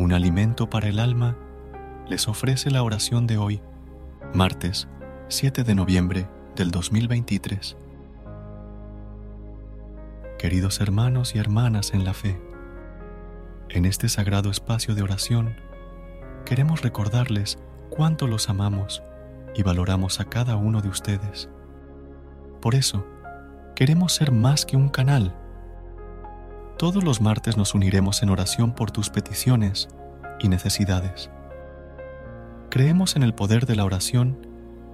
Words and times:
Un 0.00 0.14
alimento 0.14 0.70
para 0.70 0.88
el 0.88 0.98
alma, 0.98 1.36
les 2.08 2.26
ofrece 2.26 2.70
la 2.70 2.82
oración 2.82 3.26
de 3.26 3.36
hoy, 3.36 3.60
martes 4.32 4.88
7 5.28 5.62
de 5.62 5.74
noviembre 5.74 6.26
del 6.56 6.70
2023. 6.70 7.76
Queridos 10.38 10.80
hermanos 10.80 11.34
y 11.34 11.38
hermanas 11.38 11.92
en 11.92 12.04
la 12.04 12.14
fe, 12.14 12.40
en 13.68 13.84
este 13.84 14.08
sagrado 14.08 14.50
espacio 14.50 14.94
de 14.94 15.02
oración, 15.02 15.54
queremos 16.46 16.80
recordarles 16.80 17.58
cuánto 17.90 18.26
los 18.26 18.48
amamos 18.48 19.02
y 19.54 19.62
valoramos 19.62 20.18
a 20.18 20.24
cada 20.24 20.56
uno 20.56 20.80
de 20.80 20.88
ustedes. 20.88 21.50
Por 22.62 22.74
eso, 22.74 23.06
queremos 23.76 24.14
ser 24.14 24.32
más 24.32 24.64
que 24.64 24.78
un 24.78 24.88
canal 24.88 25.36
todos 26.80 27.04
los 27.04 27.20
martes 27.20 27.58
nos 27.58 27.74
uniremos 27.74 28.22
en 28.22 28.30
oración 28.30 28.72
por 28.72 28.90
tus 28.90 29.10
peticiones 29.10 29.90
y 30.40 30.48
necesidades. 30.48 31.28
Creemos 32.70 33.16
en 33.16 33.22
el 33.22 33.34
poder 33.34 33.66
de 33.66 33.76
la 33.76 33.84
oración 33.84 34.46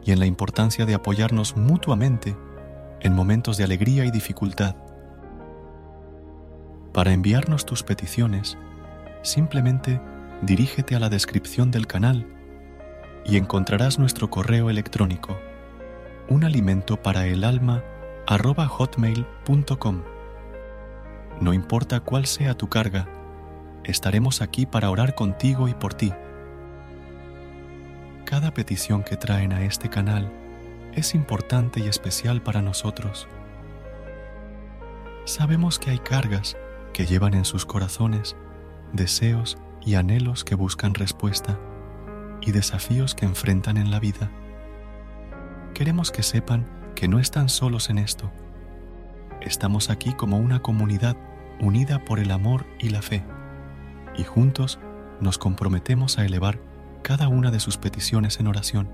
y 0.05 0.11
en 0.11 0.19
la 0.19 0.27
importancia 0.27 0.85
de 0.85 0.95
apoyarnos 0.95 1.57
mutuamente 1.57 2.37
en 2.99 3.13
momentos 3.13 3.57
de 3.57 3.63
alegría 3.63 4.05
y 4.05 4.11
dificultad. 4.11 4.75
Para 6.93 7.13
enviarnos 7.13 7.65
tus 7.65 7.85
peticiones, 7.85 8.59
simplemente 9.23 10.01
dirígete 10.43 10.97
a 10.97 10.99
la 10.99 11.09
descripción 11.09 11.71
del 11.71 11.87
canal 11.87 12.27
y 13.25 13.37
encontrarás 13.37 14.01
nuestro 14.01 14.29
correo 14.29 14.71
electrónico 14.71 15.39
un 16.29 16.43
para 17.01 17.29
el 17.29 17.45
alma. 17.45 17.85
No 21.41 21.53
importa 21.53 22.01
cuál 22.01 22.25
sea 22.25 22.57
tu 22.57 22.69
carga, 22.69 23.07
estaremos 23.85 24.41
aquí 24.41 24.65
para 24.65 24.91
orar 24.91 25.15
contigo 25.15 25.69
y 25.69 25.75
por 25.75 25.93
ti. 25.93 26.13
Cada 28.25 28.55
petición 28.55 29.03
que 29.05 29.17
traen 29.17 29.53
a 29.53 29.63
este 29.63 29.91
canal 29.91 30.33
es 30.95 31.15
importante 31.15 31.81
y 31.81 31.89
especial 31.89 32.43
para 32.43 32.63
nosotros. 32.63 33.29
Sabemos 35.27 35.79
que 35.79 35.91
hay 35.91 35.99
cargas 35.99 36.57
que 36.95 37.05
llevan 37.05 37.35
en 37.35 37.45
sus 37.45 37.67
corazones 37.67 38.35
deseos 38.95 39.59
y 39.85 39.97
anhelos 39.97 40.43
que 40.43 40.55
buscan 40.55 40.95
respuesta 40.95 41.59
y 42.41 42.53
desafíos 42.53 43.15
que 43.15 43.27
enfrentan 43.27 43.77
en 43.77 43.91
la 43.91 44.01
vida. 44.01 44.31
Queremos 45.75 46.11
que 46.11 46.23
sepan 46.23 46.67
que 46.95 47.09
no 47.09 47.19
están 47.19 47.51
solos 47.51 47.91
en 47.91 47.99
esto 47.99 48.33
estamos 49.47 49.91
aquí 49.91 50.13
como 50.13 50.39
una 50.39 50.61
comunidad 50.61 51.17
unida 51.61 52.05
por 52.05 52.19
el 52.19 52.33
amor 52.33 52.67
y 52.79 52.91
la 52.91 53.01
fe, 53.01 53.25
y 54.17 54.25
juntos 54.25 54.79
nos 55.21 55.39
comprometemos 55.39 56.19
a 56.19 56.25
elevar 56.25 56.61
cada 57.03 57.29
una 57.29 57.51
de 57.51 57.61
sus 57.61 57.79
peticiones 57.79 58.41
en 58.41 58.49
oración. 58.49 58.91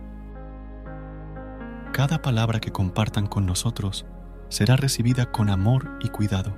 Cada 1.93 2.23
palabra 2.23 2.61
que 2.61 2.71
compartan 2.71 3.27
con 3.27 3.47
nosotros 3.47 4.07
será 4.49 4.77
recibida 4.77 5.33
con 5.33 5.51
amor 5.51 5.99
y 6.01 6.11
cuidado. 6.11 6.55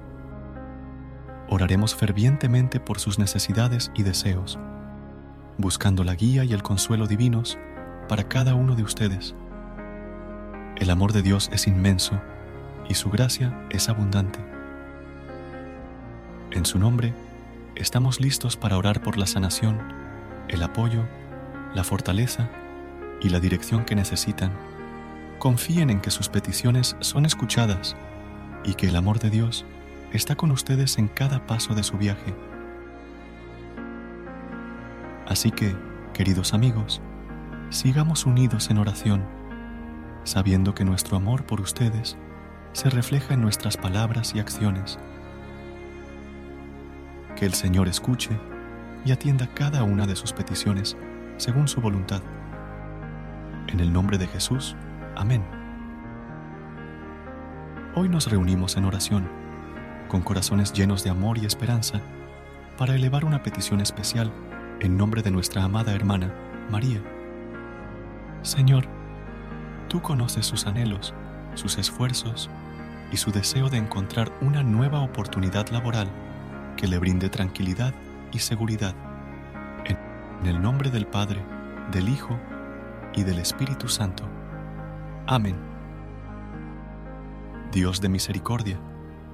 Oraremos 1.49 1.95
fervientemente 1.95 2.81
por 2.81 2.99
sus 2.99 3.19
necesidades 3.19 3.93
y 3.95 4.03
deseos, 4.03 4.59
buscando 5.57 6.03
la 6.03 6.15
guía 6.15 6.45
y 6.45 6.53
el 6.53 6.63
consuelo 6.63 7.07
divinos 7.07 7.59
para 8.09 8.29
cada 8.29 8.55
uno 8.55 8.75
de 8.75 8.83
ustedes. 8.83 9.35
El 10.77 10.91
amor 10.91 11.13
de 11.13 11.23
Dios 11.23 11.49
es 11.53 11.69
inmenso 11.69 12.21
y 12.89 12.95
su 12.95 13.11
gracia 13.11 13.67
es 13.71 13.89
abundante. 13.89 14.39
En 16.51 16.65
su 16.65 16.79
nombre, 16.79 17.15
estamos 17.75 18.21
listos 18.21 18.57
para 18.57 18.79
orar 18.79 19.03
por 19.03 19.19
la 19.19 19.27
sanación, 19.27 19.81
el 20.49 20.63
apoyo, 20.63 21.05
la 21.75 21.85
fortaleza 21.85 22.49
y 23.21 23.29
la 23.31 23.41
dirección 23.41 23.85
que 23.85 23.95
necesitan. 23.95 24.53
Confíen 25.39 25.91
en 25.91 26.01
que 26.01 26.11
sus 26.11 26.29
peticiones 26.29 26.97
son 27.01 27.27
escuchadas 27.27 27.97
y 28.65 28.75
que 28.75 28.89
el 28.89 28.97
amor 28.97 29.19
de 29.19 29.31
Dios 29.31 29.65
está 30.13 30.37
con 30.37 30.51
ustedes 30.53 30.99
en 30.99 31.09
cada 31.09 31.47
paso 31.47 31.75
de 31.75 31.83
su 31.83 31.99
viaje. 31.99 32.35
Así 35.27 35.51
que, 35.51 35.75
queridos 36.13 36.55
amigos, 36.55 37.01
sigamos 37.71 38.27
unidos 38.27 38.71
en 38.71 38.79
oración, 38.79 39.25
sabiendo 40.23 40.75
que 40.75 40.85
nuestro 40.85 41.17
amor 41.17 41.45
por 41.45 41.61
ustedes 41.61 42.17
se 42.75 42.91
refleja 42.91 43.35
en 43.35 43.41
nuestras 43.41 43.77
palabras 43.77 44.35
y 44.35 44.41
acciones. 44.41 44.99
Que 47.37 47.47
el 47.47 47.55
Señor 47.55 47.87
escuche 47.87 48.31
y 49.05 49.13
atienda 49.13 49.49
cada 49.55 49.85
una 49.85 50.07
de 50.07 50.17
sus 50.17 50.33
peticiones 50.33 50.97
según 51.37 51.69
su 51.69 51.81
voluntad. 51.81 52.21
En 53.69 53.79
el 53.79 53.93
nombre 53.93 54.19
de 54.19 54.27
Jesús, 54.27 54.75
amén. 55.17 55.45
Hoy 57.95 58.09
nos 58.09 58.29
reunimos 58.29 58.77
en 58.77 58.87
oración, 58.87 59.29
con 60.09 60.23
corazones 60.23 60.73
llenos 60.73 61.05
de 61.05 61.11
amor 61.11 61.39
y 61.39 61.47
esperanza, 61.47 62.01
para 62.77 62.97
elevar 62.97 63.25
una 63.25 63.41
petición 63.45 63.81
especial 63.81 64.33
en 64.81 64.97
nombre 64.97 65.23
de 65.23 65.31
nuestra 65.31 65.63
amada 65.63 65.95
hermana, 65.95 66.35
María. 66.73 67.01
Señor, 68.43 68.89
tú 69.89 70.03
conoces 70.03 70.45
sus 70.45 70.67
anhelos, 70.67 71.15
sus 71.55 71.79
esfuerzos 71.79 72.51
y 73.15 73.17
su 73.17 73.31
deseo 73.31 73.71
de 73.71 73.77
encontrar 73.77 74.33
una 74.41 74.65
nueva 74.65 75.01
oportunidad 75.01 75.69
laboral 75.69 76.11
que 76.77 76.89
le 76.89 76.99
brinde 76.99 77.29
tranquilidad 77.29 77.95
y 78.33 78.41
seguridad. 78.41 78.93
En 79.87 80.47
el 80.49 80.61
nombre 80.61 80.91
del 80.91 81.07
Padre, 81.07 81.41
del 81.93 82.09
Hijo 82.09 82.37
y 83.15 83.23
del 83.23 83.39
Espíritu 83.39 83.87
Santo. 83.87 84.25
Amén. 85.29 85.55
Dios 87.71 88.01
de 88.01 88.09
misericordia, 88.09 88.81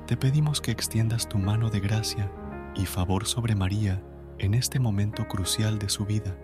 te 0.06 0.14
pedimos 0.14 0.60
que 0.60 0.72
extiendas 0.72 1.26
tu 1.26 1.38
mano 1.38 1.70
de 1.70 1.80
gracia 1.80 2.30
y 2.74 2.84
favor 2.84 3.26
sobre 3.26 3.54
María 3.54 4.02
en 4.36 4.52
este 4.52 4.78
momento 4.78 5.26
crucial 5.26 5.78
de 5.78 5.88
su 5.88 6.04
vida. 6.04 6.36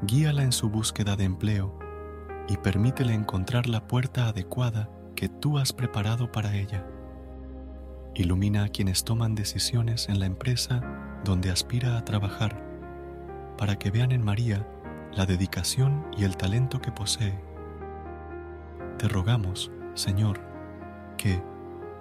Guíala 0.00 0.44
en 0.44 0.52
su 0.52 0.70
búsqueda 0.70 1.14
de 1.14 1.24
empleo 1.24 1.78
y 2.48 2.56
permítele 2.56 3.12
encontrar 3.12 3.68
la 3.68 3.86
puerta 3.86 4.28
adecuada 4.28 4.88
que 5.16 5.28
tú 5.28 5.58
has 5.58 5.72
preparado 5.72 6.30
para 6.30 6.54
ella. 6.54 6.86
Ilumina 8.14 8.64
a 8.64 8.68
quienes 8.68 9.02
toman 9.02 9.34
decisiones 9.34 10.08
en 10.08 10.20
la 10.20 10.26
empresa 10.26 10.80
donde 11.24 11.50
aspira 11.50 11.98
a 11.98 12.04
trabajar, 12.04 12.62
para 13.58 13.76
que 13.76 13.90
vean 13.90 14.12
en 14.12 14.24
María 14.24 14.68
la 15.12 15.26
dedicación 15.26 16.06
y 16.16 16.24
el 16.24 16.36
talento 16.36 16.80
que 16.80 16.92
posee. 16.92 17.34
Te 18.98 19.08
rogamos, 19.08 19.72
Señor, 19.94 20.40
que, 21.16 21.42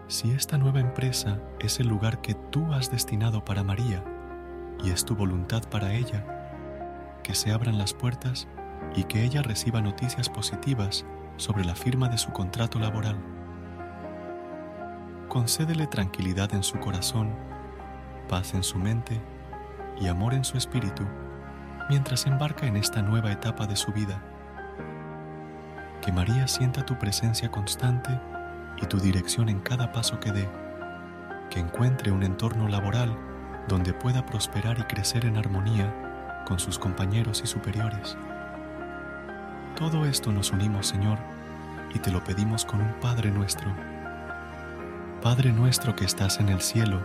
si 0.08 0.32
esta 0.32 0.58
nueva 0.58 0.82
empresa 0.82 1.40
es 1.60 1.80
el 1.80 1.88
lugar 1.88 2.22
que 2.22 2.36
tú 2.36 2.72
has 2.74 2.92
destinado 2.92 3.44
para 3.44 3.64
María 3.64 4.04
y 4.84 4.92
es 4.92 5.06
tu 5.06 5.16
voluntad 5.16 5.64
para 5.70 5.94
ella, 5.94 7.22
que 7.24 7.34
se 7.34 7.52
abran 7.52 7.78
las 7.78 7.94
puertas 7.94 8.48
y 8.96 9.06
que 9.06 9.24
ella 9.24 9.42
reciba 9.42 9.82
noticias 9.82 10.30
positivas 10.30 11.06
sobre 11.38 11.66
la 11.66 11.76
firma 11.76 12.10
de 12.10 12.18
su 12.18 12.32
contrato 12.32 12.80
laboral. 12.80 13.18
Concédele 15.28 15.88
tranquilidad 15.88 16.54
en 16.54 16.64
su 16.64 16.80
corazón, 16.80 17.34
paz 18.30 18.54
en 18.54 18.64
su 18.64 18.78
mente 18.78 19.22
y 20.00 20.08
amor 20.08 20.34
en 20.34 20.44
su 20.44 20.58
espíritu 20.58 21.04
mientras 21.90 22.26
embarca 22.26 22.66
en 22.66 22.78
esta 22.78 23.02
nueva 23.02 23.32
etapa 23.32 23.68
de 23.68 23.76
su 23.76 23.92
vida. 23.92 24.22
Que 26.02 26.12
María 26.12 26.48
sienta 26.48 26.86
tu 26.86 26.98
presencia 26.98 27.50
constante 27.50 28.20
y 28.82 28.86
tu 28.86 28.98
dirección 28.98 29.50
en 29.50 29.60
cada 29.60 29.92
paso 29.92 30.20
que 30.20 30.32
dé. 30.32 30.50
Que 31.50 31.60
encuentre 31.60 32.12
un 32.12 32.24
entorno 32.24 32.68
laboral 32.68 33.16
donde 33.68 33.94
pueda 33.94 34.26
prosperar 34.26 34.80
y 34.80 34.84
crecer 34.84 35.26
en 35.26 35.38
armonía 35.38 36.44
con 36.48 36.60
sus 36.60 36.78
compañeros 36.78 37.42
y 37.44 37.48
superiores. 37.48 38.18
Todo 39.76 40.06
esto 40.06 40.32
nos 40.32 40.52
unimos, 40.52 40.88
Señor, 40.88 41.18
y 41.94 42.00
te 42.00 42.12
lo 42.12 42.24
pedimos 42.24 42.66
con 42.66 42.82
un 42.82 42.94
Padre 43.02 43.32
nuestro. 43.32 43.68
Padre 45.22 45.52
nuestro 45.52 45.96
que 45.96 46.06
estás 46.06 46.40
en 46.40 46.50
el 46.50 46.62
cielo, 46.62 47.02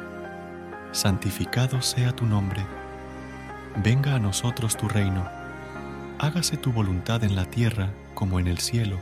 santificado 0.93 1.81
sea 1.83 2.13
tu 2.13 2.27
nombre 2.27 2.65
venga 3.77 4.17
a 4.17 4.19
nosotros 4.19 4.77
tu 4.77 4.89
reino, 4.89 5.27
hágase 6.19 6.57
tu 6.57 6.73
voluntad 6.73 7.23
en 7.25 7.37
la 7.37 7.45
tierra 7.45 7.91
como 8.15 8.41
en 8.41 8.47
el 8.47 8.59
cielo. 8.59 8.99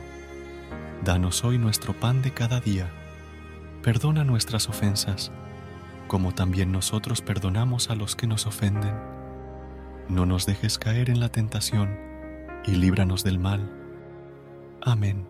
Danos 1.03 1.43
hoy 1.43 1.57
nuestro 1.57 1.93
pan 1.93 2.21
de 2.21 2.31
cada 2.31 2.59
día, 2.59 2.89
perdona 3.83 4.23
nuestras 4.23 4.69
ofensas, 4.69 5.31
como 6.07 6.33
también 6.33 6.71
nosotros 6.71 7.21
perdonamos 7.21 7.89
a 7.89 7.95
los 7.95 8.15
que 8.15 8.27
nos 8.27 8.45
ofenden. 8.45 8.93
No 10.07 10.25
nos 10.25 10.45
dejes 10.45 10.77
caer 10.77 11.09
en 11.09 11.19
la 11.19 11.29
tentación, 11.29 11.97
y 12.65 12.75
líbranos 12.75 13.23
del 13.23 13.39
mal. 13.39 13.69
Amén. 14.81 15.25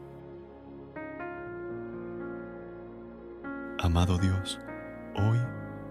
Amado 3.80 4.18
Dios, 4.18 4.60
hoy, 5.16 5.40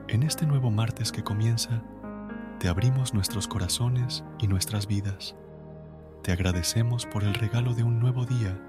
en 0.09 0.23
este 0.23 0.47
nuevo 0.47 0.71
martes 0.71 1.11
que 1.11 1.23
comienza, 1.23 1.83
te 2.59 2.69
abrimos 2.69 3.15
nuestros 3.15 3.49
corazones 3.49 4.25
y 4.39 4.47
nuestras 4.47 4.87
vidas. 4.87 5.37
Te 6.23 6.33
agradecemos 6.33 7.07
por 7.07 7.25
el 7.25 7.35
regalo 7.35 7.75
de 7.75 7.85
un 7.85 7.99
nuevo 7.99 8.27
día, 8.27 8.61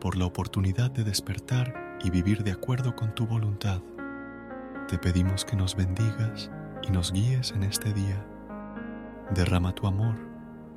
por 0.00 0.16
la 0.16 0.26
oportunidad 0.26 0.90
de 0.90 1.04
despertar 1.04 1.98
y 2.04 2.10
vivir 2.10 2.44
de 2.44 2.52
acuerdo 2.52 2.94
con 2.94 3.14
tu 3.14 3.26
voluntad. 3.26 3.80
Te 4.88 4.98
pedimos 4.98 5.44
que 5.44 5.56
nos 5.56 5.74
bendigas 5.74 6.50
y 6.82 6.90
nos 6.90 7.12
guíes 7.12 7.52
en 7.52 7.62
este 7.62 7.92
día. 7.92 8.26
Derrama 9.34 9.74
tu 9.74 9.86
amor, 9.86 10.16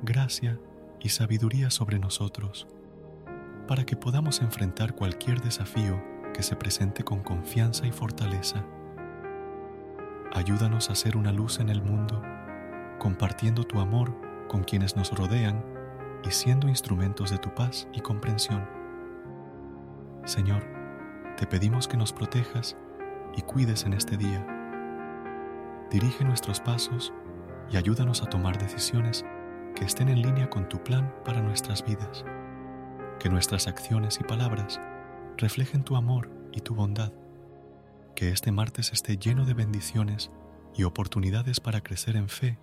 gracia 0.02 0.58
y 1.00 1.08
sabiduría 1.08 1.70
sobre 1.70 1.98
nosotros, 1.98 2.68
para 3.66 3.84
que 3.84 3.96
podamos 3.96 4.42
enfrentar 4.42 4.94
cualquier 4.94 5.40
desafío 5.40 6.02
que 6.34 6.42
se 6.42 6.56
presente 6.56 7.02
con 7.04 7.22
confianza 7.22 7.86
y 7.86 7.92
fortaleza. 7.92 8.64
Ayúdanos 10.32 10.90
a 10.90 10.94
ser 10.94 11.16
una 11.16 11.32
luz 11.32 11.58
en 11.58 11.68
el 11.70 11.82
mundo, 11.82 12.22
compartiendo 12.98 13.64
tu 13.64 13.80
amor 13.80 14.14
con 14.48 14.62
quienes 14.62 14.96
nos 14.96 15.12
rodean 15.12 15.64
y 16.24 16.30
siendo 16.30 16.68
instrumentos 16.68 17.30
de 17.30 17.38
tu 17.38 17.54
paz 17.54 17.88
y 17.92 18.00
comprensión. 18.00 18.68
Señor, 20.24 20.62
te 21.36 21.46
pedimos 21.46 21.88
que 21.88 21.96
nos 21.96 22.12
protejas 22.12 22.76
y 23.36 23.42
cuides 23.42 23.84
en 23.86 23.94
este 23.94 24.16
día. 24.16 24.46
Dirige 25.90 26.24
nuestros 26.24 26.60
pasos 26.60 27.12
y 27.70 27.76
ayúdanos 27.76 28.22
a 28.22 28.26
tomar 28.26 28.58
decisiones 28.58 29.24
que 29.80 29.86
estén 29.86 30.10
en 30.10 30.20
línea 30.20 30.50
con 30.50 30.68
tu 30.68 30.84
plan 30.84 31.12
para 31.24 31.40
nuestras 31.40 31.82
vidas. 31.84 32.22
Que 33.18 33.30
nuestras 33.30 33.66
acciones 33.66 34.20
y 34.20 34.24
palabras 34.24 34.78
reflejen 35.38 35.82
tu 35.84 35.96
amor 35.96 36.30
y 36.52 36.60
tu 36.60 36.74
bondad 36.74 37.12
que 38.20 38.28
este 38.28 38.52
martes 38.52 38.92
esté 38.92 39.16
lleno 39.16 39.46
de 39.46 39.54
bendiciones 39.54 40.30
y 40.74 40.82
oportunidades 40.82 41.58
para 41.58 41.80
crecer 41.80 42.16
en 42.16 42.28
fe 42.28 42.58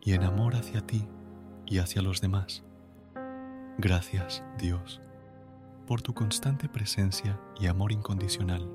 y 0.00 0.12
en 0.12 0.22
amor 0.22 0.54
hacia 0.54 0.86
ti 0.86 1.08
y 1.66 1.78
hacia 1.78 2.00
los 2.00 2.20
demás. 2.20 2.62
Gracias, 3.78 4.44
Dios, 4.56 5.02
por 5.88 6.00
tu 6.00 6.14
constante 6.14 6.68
presencia 6.68 7.40
y 7.58 7.66
amor 7.66 7.90
incondicional. 7.90 8.70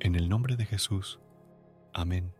En 0.00 0.16
el 0.16 0.28
nombre 0.28 0.56
de 0.56 0.66
Jesús. 0.66 1.20
Amén. 1.92 2.39